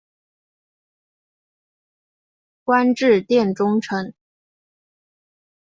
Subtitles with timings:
[2.63, 4.13] 官至殿中丞。